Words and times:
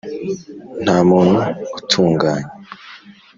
nta 0.83 0.97
muntu 1.09 1.39
utunganye. 1.79 2.49